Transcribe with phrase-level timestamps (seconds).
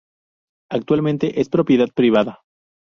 [0.71, 2.39] Actualmente es propiedad privada.